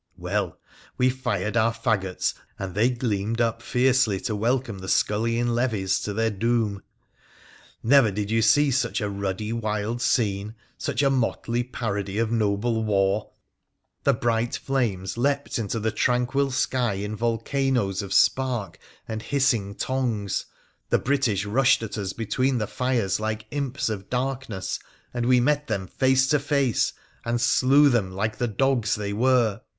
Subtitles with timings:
[0.17, 0.57] Well,
[0.97, 6.11] we fired our faggots, and they gleamed up fiercely to welcome the scullion levies to
[6.11, 6.81] their doom.
[7.83, 10.55] Never did you see such a ruddy, wild scene—
[10.89, 13.33] such a motley parody of noble war I
[14.05, 18.77] The bright flames leapt into the tranquil sky in volcanoes of 58 WONDERFUL ADVENTURES OF
[18.81, 20.45] spark and hissing tongues,
[20.89, 24.79] the British rushed at us between the fires like imps of darkness,
[25.13, 26.93] and we met them face to face
[27.23, 29.61] and slew them like the dogs they were.